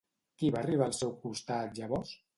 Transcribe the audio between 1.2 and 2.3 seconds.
costat llavors?